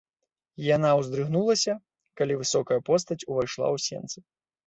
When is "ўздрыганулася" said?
0.99-1.75